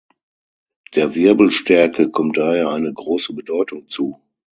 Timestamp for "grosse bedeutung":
2.91-3.87